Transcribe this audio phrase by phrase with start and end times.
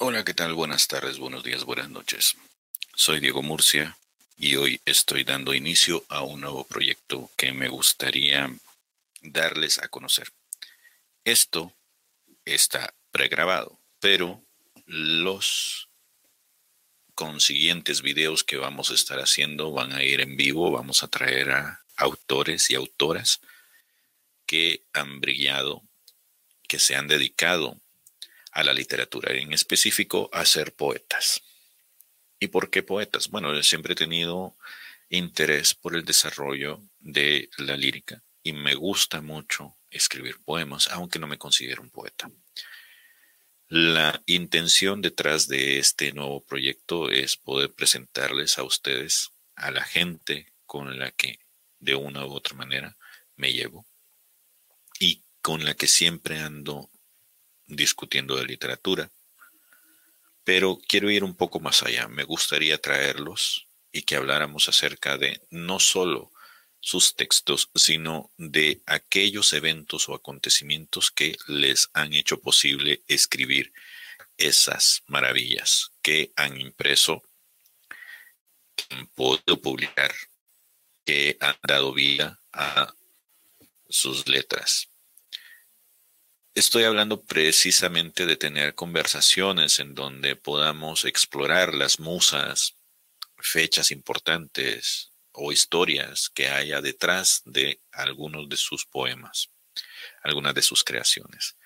[0.00, 0.54] Hola, ¿qué tal?
[0.54, 2.36] Buenas tardes, buenos días, buenas noches.
[2.96, 3.96] Soy Diego Murcia
[4.42, 8.50] y hoy estoy dando inicio a un nuevo proyecto que me gustaría
[9.20, 10.32] darles a conocer.
[11.24, 11.74] Esto
[12.46, 14.42] está pregrabado, pero
[14.86, 15.90] los
[17.14, 21.50] consiguientes videos que vamos a estar haciendo van a ir en vivo, vamos a traer
[21.50, 23.42] a autores y autoras
[24.46, 25.82] que han brillado,
[26.66, 27.78] que se han dedicado
[28.52, 31.42] a la literatura, en específico a ser poetas.
[32.40, 33.28] ¿Y por qué poetas?
[33.28, 34.56] Bueno, yo siempre he tenido
[35.10, 41.26] interés por el desarrollo de la lírica y me gusta mucho escribir poemas, aunque no
[41.26, 42.30] me considero un poeta.
[43.68, 50.50] La intención detrás de este nuevo proyecto es poder presentarles a ustedes, a la gente
[50.64, 51.40] con la que
[51.78, 52.96] de una u otra manera
[53.36, 53.84] me llevo
[54.98, 56.88] y con la que siempre ando
[57.66, 59.10] discutiendo de literatura,
[60.52, 62.08] pero quiero ir un poco más allá.
[62.08, 66.32] Me gustaría traerlos y que habláramos acerca de no solo
[66.80, 73.72] sus textos, sino de aquellos eventos o acontecimientos que les han hecho posible escribir
[74.38, 77.22] esas maravillas que han impreso,
[78.74, 80.12] que han podido publicar,
[81.04, 82.92] que han dado vida a
[83.88, 84.89] sus letras.
[86.52, 92.76] Estoy hablando precisamente de tener conversaciones en donde podamos explorar las musas,
[93.38, 99.50] fechas importantes o historias que haya detrás de algunos de sus poemas,
[100.24, 101.56] algunas de sus creaciones.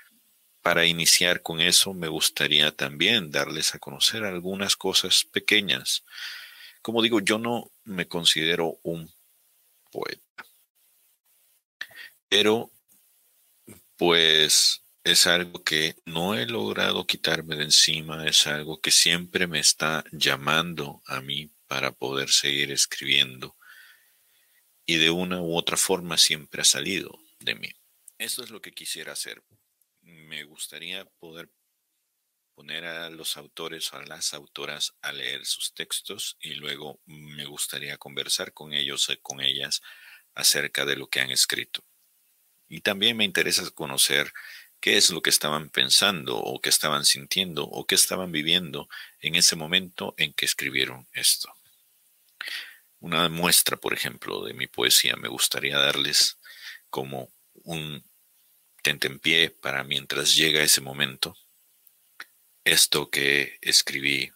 [0.61, 6.05] Para iniciar con eso, me gustaría también darles a conocer algunas cosas pequeñas.
[6.83, 9.11] Como digo, yo no me considero un
[9.91, 10.45] poeta,
[12.29, 12.71] pero
[13.97, 19.61] pues es algo que no he logrado quitarme de encima, es algo que siempre me
[19.61, 23.57] está llamando a mí para poder seguir escribiendo
[24.87, 27.71] y de una u otra forma siempre ha salido de mí.
[28.19, 29.43] Esto es lo que quisiera hacer.
[30.03, 31.51] Me gustaría poder
[32.55, 37.45] poner a los autores o a las autoras a leer sus textos y luego me
[37.47, 39.83] gustaría conversar con ellos, con ellas
[40.35, 41.85] acerca de lo que han escrito.
[42.75, 44.33] Y también me interesa conocer
[44.81, 48.89] qué es lo que estaban pensando o qué estaban sintiendo o qué estaban viviendo
[49.21, 51.55] en ese momento en que escribieron esto.
[52.99, 56.37] Una muestra, por ejemplo, de mi poesía me gustaría darles
[56.91, 57.31] como
[57.63, 58.03] un
[58.83, 61.37] tentempié para mientras llega ese momento.
[62.65, 64.33] Esto que escribí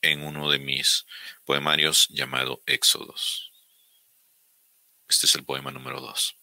[0.00, 1.06] en uno de mis
[1.44, 3.50] poemarios llamado Éxodos.
[5.08, 6.36] Este es el poema número dos.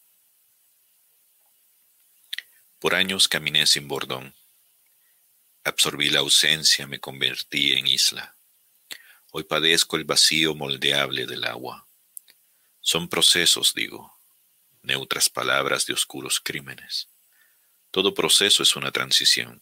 [2.82, 4.34] Por años caminé sin bordón.
[5.64, 8.36] Absorbí la ausencia, me convertí en isla.
[9.30, 11.88] Hoy padezco el vacío moldeable del agua.
[12.80, 14.18] Son procesos, digo,
[14.82, 17.08] neutras palabras de oscuros crímenes.
[17.92, 19.62] Todo proceso es una transición.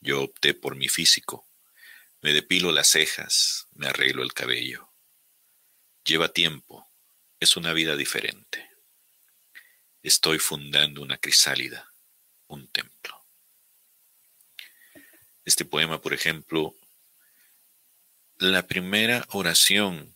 [0.00, 1.44] Yo opté por mi físico.
[2.20, 4.88] Me depilo las cejas, me arreglo el cabello.
[6.04, 6.88] Lleva tiempo,
[7.40, 8.70] es una vida diferente.
[10.04, 11.91] Estoy fundando una crisálida
[12.54, 13.20] un templo.
[15.44, 16.74] Este poema, por ejemplo,
[18.38, 20.14] la primera oración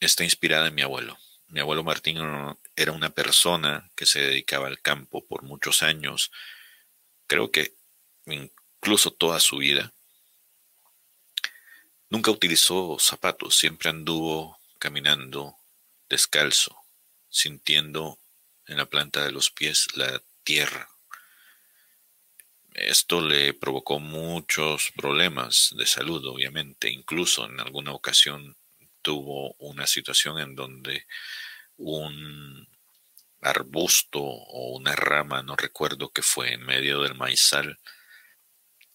[0.00, 1.18] está inspirada en mi abuelo.
[1.48, 2.18] Mi abuelo Martín
[2.76, 6.30] era una persona que se dedicaba al campo por muchos años,
[7.26, 7.74] creo que
[8.26, 9.92] incluso toda su vida.
[12.10, 15.56] Nunca utilizó zapatos, siempre anduvo caminando
[16.08, 16.76] descalzo,
[17.28, 18.18] sintiendo
[18.66, 20.88] en la planta de los pies la tierra.
[22.80, 26.90] Esto le provocó muchos problemas de salud, obviamente.
[26.90, 28.56] Incluso en alguna ocasión
[29.02, 31.06] tuvo una situación en donde
[31.76, 32.68] un
[33.40, 37.78] arbusto o una rama, no recuerdo qué fue, en medio del maizal,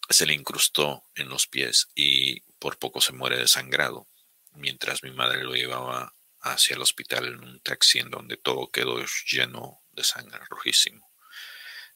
[0.08, 4.06] se le incrustó en los pies y por poco se muere desangrado,
[4.52, 9.04] mientras mi madre lo llevaba hacia el hospital en un taxi en donde todo quedó
[9.30, 11.13] lleno de sangre rojísimo.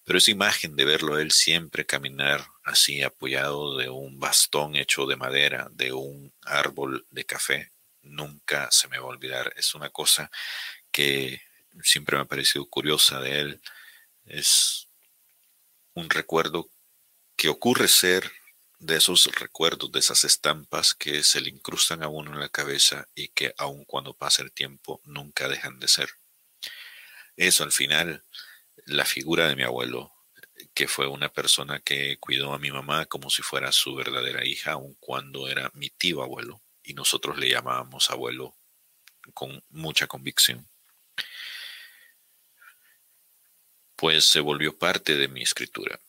[0.08, 5.16] Pero esa imagen de verlo él siempre caminar así apoyado de un bastón hecho de
[5.16, 9.52] madera, de un árbol de café, nunca se me va a olvidar.
[9.54, 10.30] Es una cosa
[10.90, 11.42] que
[11.82, 13.60] siempre me ha parecido curiosa de él
[14.24, 14.88] es
[15.92, 16.70] un recuerdo
[17.36, 18.32] que ocurre ser
[18.78, 23.06] de esos recuerdos, de esas estampas que se le incrustan a uno en la cabeza
[23.14, 26.08] y que aun cuando pasa el tiempo nunca dejan de ser.
[27.36, 28.24] Eso al final,
[28.88, 30.12] la figura de mi abuelo,
[30.74, 34.72] que fue una persona que cuidó a mi mamá como si fuera su verdadera hija,
[34.72, 38.56] aun cuando era mi tío abuelo, y nosotros le llamábamos abuelo
[39.34, 40.68] con mucha convicción.
[43.96, 46.00] Pues se volvió parte de mi escritura.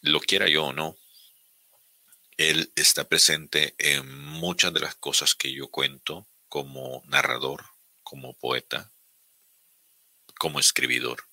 [0.00, 0.96] Lo quiera yo o no,
[2.36, 7.64] él está presente en muchas de las cosas que yo cuento como narrador,
[8.02, 8.92] como poeta,
[10.38, 11.24] como escribidor.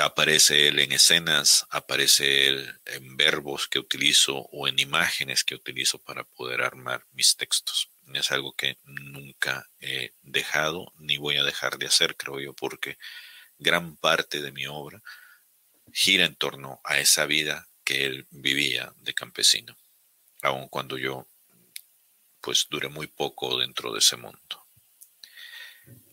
[0.00, 5.98] Aparece él en escenas, aparece él en verbos que utilizo o en imágenes que utilizo
[5.98, 7.90] para poder armar mis textos.
[8.12, 12.98] Es algo que nunca he dejado ni voy a dejar de hacer, creo yo, porque
[13.58, 15.02] gran parte de mi obra
[15.92, 19.76] gira en torno a esa vida que él vivía de campesino,
[20.42, 21.26] aun cuando yo
[22.40, 24.66] pues duré muy poco dentro de ese mundo.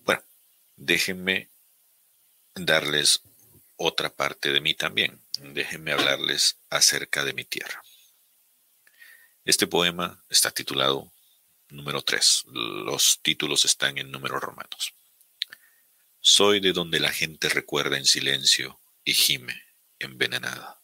[0.04, 0.24] Bueno,
[0.75, 1.50] déjenme
[2.56, 3.21] darles
[3.77, 5.22] otra parte de mí también.
[5.39, 7.83] Déjenme hablarles acerca de mi tierra.
[9.44, 11.12] Este poema está titulado
[11.69, 12.45] número 3.
[12.48, 14.94] Los títulos están en números romanos.
[16.19, 19.63] Soy de donde la gente recuerda en silencio y gime
[20.00, 20.81] envenenada.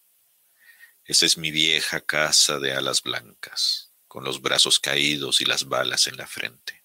[1.03, 6.07] Esa es mi vieja casa de alas blancas, con los brazos caídos y las balas
[6.07, 6.83] en la frente.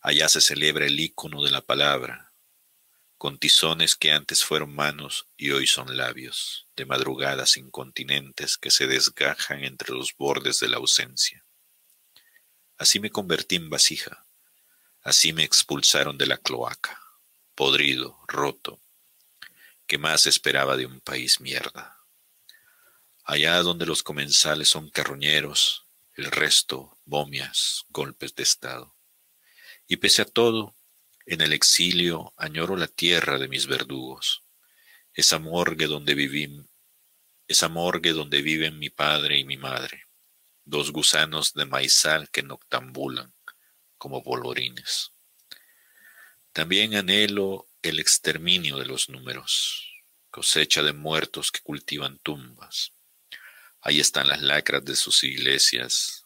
[0.00, 2.31] Allá se celebra el ícono de la palabra,
[3.22, 8.88] con tizones que antes fueron manos y hoy son labios, de madrugadas incontinentes que se
[8.88, 11.44] desgajan entre los bordes de la ausencia.
[12.76, 14.26] Así me convertí en vasija,
[15.02, 17.00] así me expulsaron de la cloaca,
[17.54, 18.80] podrido, roto,
[19.86, 22.00] que más esperaba de un país mierda.
[23.22, 25.84] Allá donde los comensales son carroñeros,
[26.14, 28.96] el resto momias, golpes de estado.
[29.86, 30.74] Y pese a todo,
[31.26, 34.44] en el exilio añoro la tierra de mis verdugos,
[35.14, 36.64] esa morgue donde viví,
[37.46, 40.06] esa morgue donde viven mi padre y mi madre,
[40.64, 43.32] dos gusanos de maizal que noctambulan
[43.98, 45.12] como polvorines.
[46.52, 49.92] También anhelo el exterminio de los números,
[50.30, 52.92] cosecha de muertos que cultivan tumbas,
[53.84, 56.24] Ahí están las lacras de sus iglesias,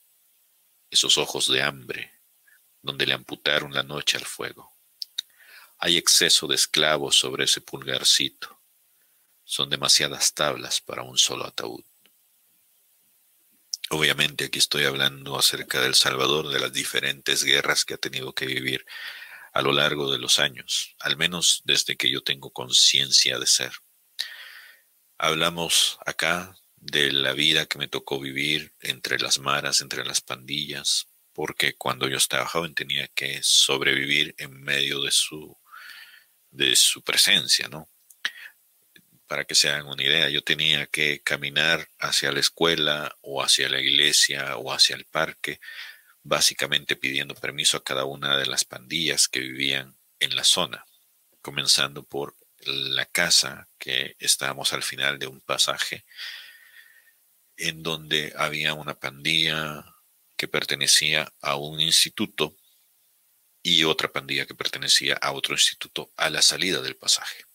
[0.90, 2.12] esos ojos de hambre,
[2.82, 4.75] donde le amputaron la noche al fuego.
[5.78, 8.61] Hay exceso de esclavos sobre ese pulgarcito.
[9.44, 11.84] Son demasiadas tablas para un solo ataúd.
[13.90, 18.46] Obviamente aquí estoy hablando acerca del Salvador, de las diferentes guerras que ha tenido que
[18.46, 18.84] vivir
[19.52, 23.72] a lo largo de los años, al menos desde que yo tengo conciencia de ser.
[25.19, 31.06] Hablamos acá de la vida que me tocó vivir entre las maras, entre las pandillas,
[31.32, 35.56] porque cuando yo estaba joven tenía que sobrevivir en medio de su,
[36.56, 37.88] de su presencia, ¿no?
[39.26, 43.69] Para que se hagan una idea, yo tenía que caminar hacia la escuela o hacia
[43.69, 45.61] la iglesia o hacia el parque,
[46.23, 50.87] básicamente pidiendo permiso a cada una de las pandillas que vivían en la zona,
[51.43, 56.05] comenzando por la casa que estábamos al final de un pasaje
[57.56, 59.84] en donde había una pandilla
[60.36, 62.56] que pertenecía a un instituto
[63.69, 67.46] y otra pandilla que pertenecía a otro instituto a la salida del pasaje.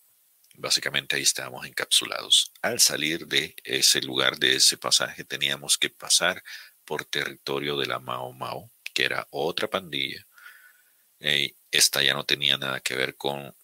[0.56, 2.52] Básicamente ahí estábamos encapsulados.
[2.62, 6.44] Al salir de ese lugar, de ese pasaje, teníamos que pasar
[6.84, 10.28] por territorio de la Mao Mao, que era otra pandilla.
[11.72, 13.56] esta ya no tenía nada que ver con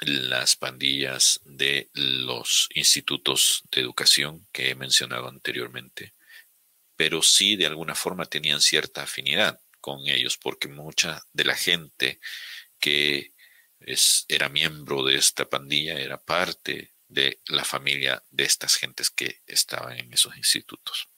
[0.00, 6.14] las pandillas de los institutos de educación que he mencionado anteriormente,
[6.96, 12.18] pero sí de alguna forma tenían cierta afinidad con ellos, porque mucha de la gente
[12.80, 13.34] que
[13.78, 19.42] es, era miembro de esta pandilla era parte de la familia de estas gentes que
[19.46, 21.08] estaban en esos institutos.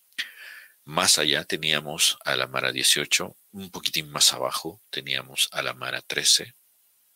[0.84, 6.02] Más allá teníamos a la Mara 18, un poquitín más abajo teníamos a la Mara
[6.02, 6.54] 13,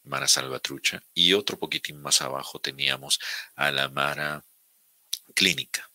[0.04, 3.21] Mara Salvatrucha, y otro poquitín más abajo teníamos
[3.56, 4.42] a la Mara
[5.35, 5.90] Clínica,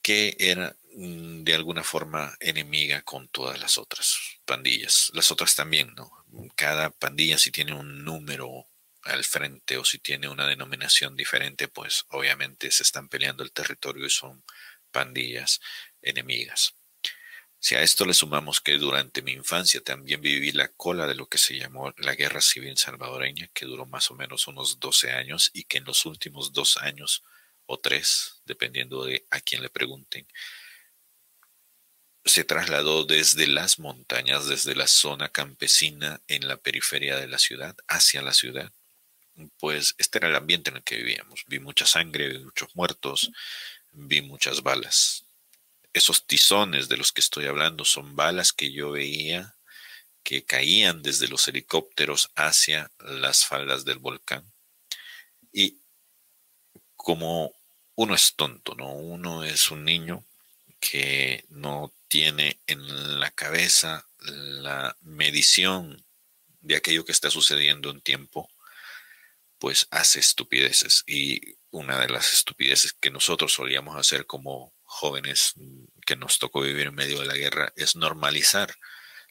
[0.00, 5.10] que era de alguna forma enemiga con todas las otras pandillas.
[5.14, 6.10] Las otras también, ¿no?
[6.56, 8.66] Cada pandilla si tiene un número
[9.02, 14.06] al frente o si tiene una denominación diferente, pues obviamente se están peleando el territorio
[14.06, 14.44] y son
[14.90, 15.60] pandillas
[16.02, 16.74] enemigas.
[17.58, 21.28] Si a esto le sumamos que durante mi infancia también viví la cola de lo
[21.28, 25.50] que se llamó la Guerra Civil Salvadoreña, que duró más o menos unos 12 años
[25.52, 27.22] y que en los últimos dos años
[27.66, 30.26] o tres, dependiendo de a quién le pregunten,
[32.24, 37.76] se trasladó desde las montañas, desde la zona campesina en la periferia de la ciudad
[37.88, 38.70] hacia la ciudad.
[39.58, 41.44] Pues este era el ambiente en el que vivíamos.
[41.46, 43.30] Vi mucha sangre, vi muchos muertos,
[43.92, 45.24] vi muchas balas.
[45.92, 49.54] Esos tizones de los que estoy hablando son balas que yo veía
[50.22, 54.44] que caían desde los helicópteros hacia las faldas del volcán.
[55.52, 55.78] Y
[56.94, 57.54] como
[57.94, 58.92] uno es tonto, ¿no?
[58.92, 60.24] Uno es un niño
[60.80, 66.04] que no tiene en la cabeza la medición
[66.60, 68.50] de aquello que está sucediendo en tiempo,
[69.58, 71.04] pues hace estupideces.
[71.06, 75.54] Y una de las estupideces que nosotros solíamos hacer como jóvenes
[76.04, 78.74] que nos tocó vivir en medio de la guerra es normalizar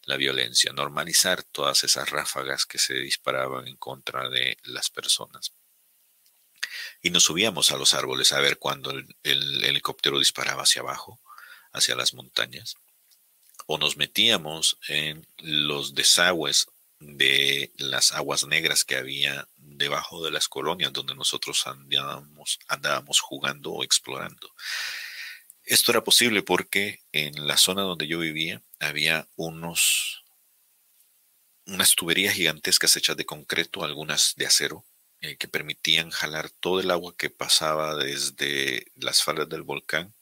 [0.04, 5.54] la violencia, normalizar todas esas ráfagas que se disparaban en contra de las personas.
[7.02, 11.20] Y nos subíamos a los árboles a ver cuando el, helicóptero disparaba hacia abajo,
[11.72, 12.76] hacia las montañas,
[13.66, 16.68] o nos metíamos en los desagües
[17.00, 23.72] de las aguas negras que había debajo de las colonias donde nosotros andábamos, andábamos jugando
[23.72, 24.54] o explorando.
[25.64, 30.24] Esto era posible porque en la zona donde yo vivía había unos
[31.68, 34.84] unas tuberías gigantescas hechas de concreto, algunas de acero,
[35.22, 40.16] eh, que permitían jalar todo el agua que pasaba desde las faldas del volcán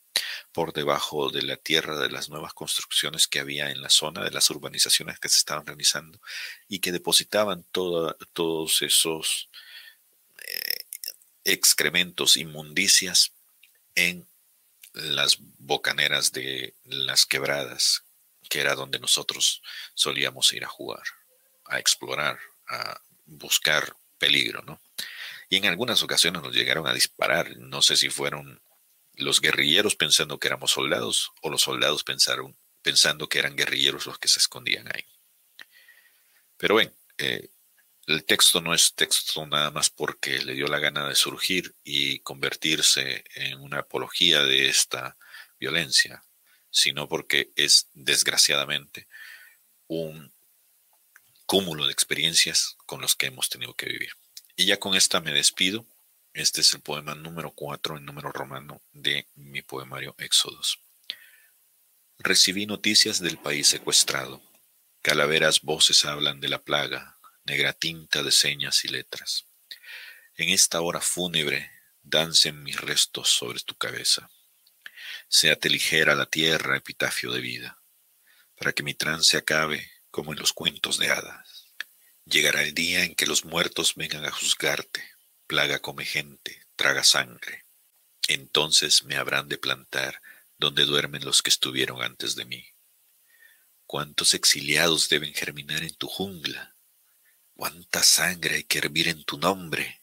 [0.51, 4.31] por debajo de la tierra de las nuevas construcciones que había en la zona, de
[4.31, 6.19] las urbanizaciones que se estaban realizando
[6.67, 9.49] y que depositaban todos esos
[10.39, 10.85] eh,
[11.43, 13.31] excrementos, inmundicias
[13.95, 14.27] en
[14.93, 18.03] las bocaneras de las quebradas,
[18.49, 19.61] que era donde nosotros
[19.93, 21.03] solíamos ir a jugar,
[21.65, 24.81] a explorar, a buscar peligro, ¿no?
[25.49, 28.59] Y en algunas ocasiones nos llegaron a disparar, no sé si fueron
[29.17, 34.19] los guerrilleros pensando que éramos soldados o los soldados pensaron, pensando que eran guerrilleros los
[34.19, 35.05] que se escondían ahí.
[36.57, 37.49] Pero ven, eh,
[38.07, 42.19] el texto no es texto nada más porque le dio la gana de surgir y
[42.19, 45.17] convertirse en una apología de esta
[45.59, 46.23] violencia,
[46.69, 49.07] sino porque es desgraciadamente
[49.87, 50.31] un
[51.45, 54.11] cúmulo de experiencias con los que hemos tenido que vivir.
[54.55, 55.85] Y ya con esta me despido.
[56.37, 60.79] Este es el poema número 4 en número romano de mi poemario Éxodos.
[62.19, 64.39] Recibí noticias del país secuestrado.
[65.01, 69.47] Calaveras voces hablan de la plaga, negra tinta de señas y letras.
[70.35, 71.71] En esta hora fúnebre
[72.03, 74.29] dancen mis restos sobre tu cabeza.
[75.27, 77.81] Séate ligera la tierra, epitafio de vida,
[78.55, 81.65] para que mi trance acabe como en los cuentos de hadas.
[82.25, 85.16] Llegará el día en que los muertos vengan a juzgarte,
[85.47, 87.65] plaga come gente, traga sangre.
[88.27, 90.21] Entonces me habrán de plantar
[90.57, 92.65] donde duermen los que estuvieron antes de mí.
[93.85, 96.77] ¿Cuántos exiliados deben germinar en tu jungla?
[97.57, 100.01] cuánta sangre hay que hervir en tu nombre.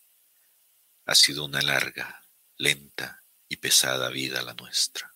[1.07, 5.15] Ha sido una larga, lenta y pesada vida la nuestra.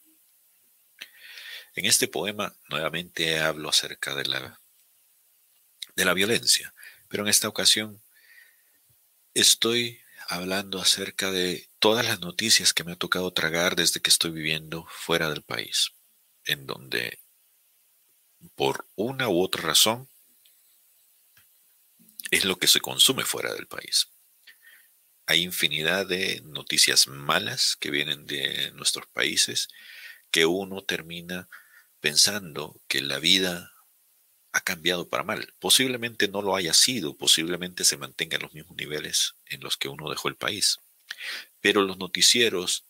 [1.74, 4.60] En este poema nuevamente hablo acerca de la,
[5.96, 6.72] de la violencia,
[7.08, 8.00] pero en esta ocasión
[9.34, 14.30] estoy hablando acerca de todas las noticias que me ha tocado tragar desde que estoy
[14.30, 15.92] viviendo fuera del país,
[16.44, 17.18] en donde
[18.54, 20.06] por una u otra razón
[22.30, 24.08] es lo que se consume fuera del país.
[25.24, 29.68] Hay infinidad de noticias malas que vienen de nuestros países
[30.30, 31.48] que uno termina
[32.00, 33.72] pensando que la vida
[34.52, 35.52] ha cambiado para mal.
[35.58, 39.88] Posiblemente no lo haya sido, posiblemente se mantenga en los mismos niveles en los que
[39.88, 40.78] uno dejó el país.
[41.60, 42.84] Pero los noticieros,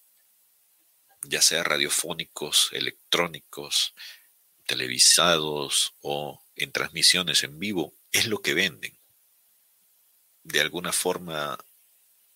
[1.23, 3.95] ya sea radiofónicos, electrónicos,
[4.67, 8.99] televisados o en transmisiones en vivo, es lo que venden
[10.49, 11.59] de alguna forma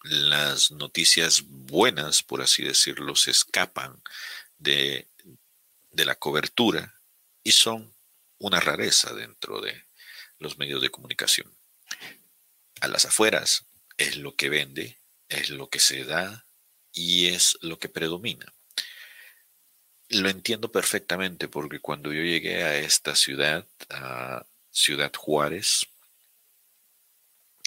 [0.03, 4.03] las noticias buenas, por así decirlo, se escapan
[4.59, 5.07] de,
[5.93, 6.95] de la cobertura
[7.43, 7.92] y son
[8.43, 9.85] una rareza dentro de
[10.39, 11.57] los medios de comunicación.
[12.81, 16.45] A las afueras es lo que vende, es lo que se da
[16.93, 18.53] y es lo que predomina.
[20.09, 25.87] Lo entiendo perfectamente porque cuando yo llegué a esta ciudad, a Ciudad Juárez,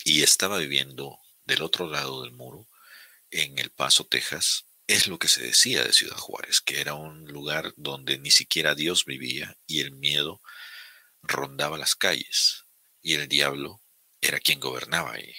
[0.03, 2.67] y estaba viviendo del otro lado del muro,
[3.31, 7.25] en El Paso, Texas, es lo que se decía de Ciudad Juárez, que era un
[7.31, 10.41] lugar donde ni siquiera Dios vivía y el miedo
[11.27, 12.65] rondaba las calles
[13.01, 13.81] y el diablo
[14.21, 15.33] era quien gobernaba ahí.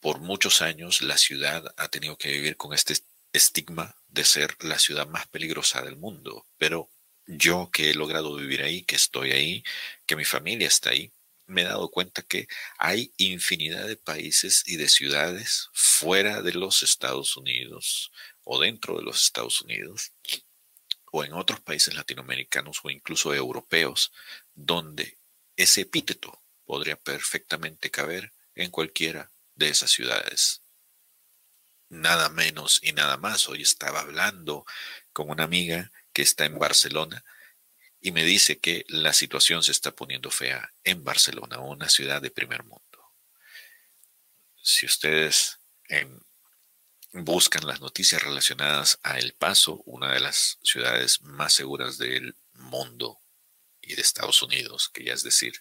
[0.00, 2.96] Por muchos años la ciudad ha tenido que vivir con este
[3.32, 6.90] estigma de ser la ciudad más peligrosa del mundo, pero
[7.26, 9.64] yo que he logrado vivir ahí, que estoy ahí,
[10.06, 11.12] que mi familia está ahí,
[11.46, 16.82] me he dado cuenta que hay infinidad de países y de ciudades fuera de los
[16.82, 18.12] Estados Unidos
[18.44, 20.12] o dentro de los Estados Unidos
[21.12, 24.12] o en otros países latinoamericanos o incluso europeos
[24.54, 25.18] donde
[25.56, 30.62] ese epíteto podría perfectamente caber en cualquiera de esas ciudades.
[31.90, 33.46] Nada menos y nada más.
[33.46, 34.64] Hoy estaba hablando
[35.12, 37.22] con una amiga que está en Barcelona
[38.00, 42.30] y me dice que la situación se está poniendo fea en Barcelona, una ciudad de
[42.30, 43.12] primer mundo.
[44.62, 45.58] Si ustedes
[47.12, 53.20] buscan las noticias relacionadas a El Paso, una de las ciudades más seguras del mundo
[53.80, 55.52] y de Estados Unidos, que ya es decir,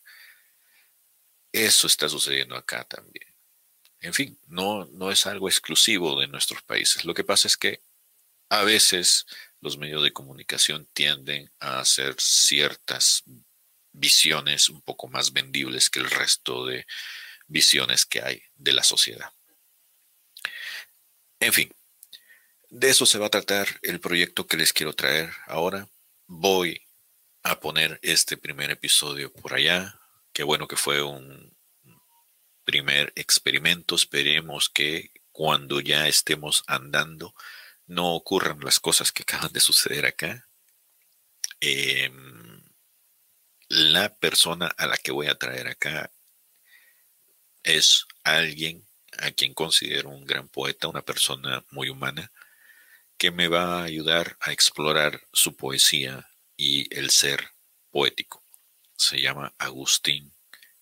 [1.51, 3.27] eso está sucediendo acá también.
[3.99, 7.05] En fin, no, no es algo exclusivo de nuestros países.
[7.05, 7.83] Lo que pasa es que
[8.49, 9.25] a veces
[9.59, 13.23] los medios de comunicación tienden a hacer ciertas
[13.91, 16.87] visiones un poco más vendibles que el resto de
[17.47, 19.31] visiones que hay de la sociedad.
[21.41, 21.73] En fin,
[22.69, 25.89] de eso se va a tratar el proyecto que les quiero traer ahora.
[26.27, 26.87] Voy
[27.41, 29.99] a poner este primer episodio por allá.
[30.33, 31.57] Qué bueno que fue un
[32.63, 33.95] primer experimento.
[33.95, 37.33] Esperemos que cuando ya estemos andando,
[37.87, 40.47] no ocurran las cosas que acaban de suceder acá.
[41.59, 42.61] Em,
[43.67, 46.11] la persona a la que voy a traer acá
[47.63, 48.85] es alguien
[49.19, 52.31] a quien considero un gran poeta, una persona muy humana,
[53.17, 57.51] que me va a ayudar a explorar su poesía y el ser
[57.91, 58.43] poético.
[58.95, 60.33] Se llama Agustín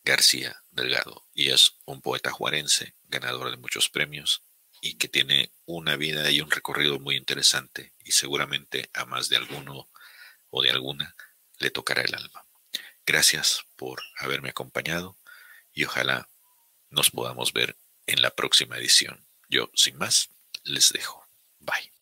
[0.04, 4.44] García Delgado y es un poeta juarense, ganador de muchos premios,
[4.82, 9.38] y que tiene una vida y un recorrido muy interesante y seguramente a más de
[9.38, 9.90] alguno
[10.50, 11.16] o de alguna
[11.60, 12.46] le tocará el alma.
[13.06, 15.18] Gracias por haberme acompañado
[15.74, 16.30] y ojalá
[16.90, 17.76] nos podamos ver
[18.10, 19.26] en la próxima edición.
[19.50, 20.30] Yo, sin más,
[20.64, 21.28] les dejo.
[21.60, 21.99] Bye.